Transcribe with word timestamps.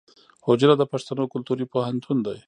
حجره 0.47 0.73
د 0.77 0.83
پښتنو 0.93 1.23
کلتوري 1.33 1.65
پوهنتون 1.73 2.17
دی. 2.25 2.39